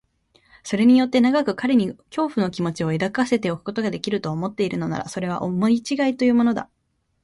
[0.63, 6.71] それによって長く彼に恐怖の気持を抱かせておくことができる、と思っているのなら、それは思いちがいというものだ。